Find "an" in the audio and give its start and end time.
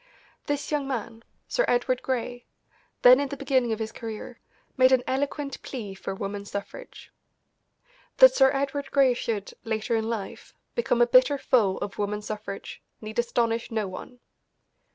4.91-5.03